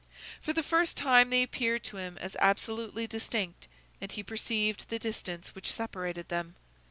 [0.41, 3.67] For the first time they appeared to him as absolutely distinct,
[4.01, 6.55] and he perceived the distance which separated them.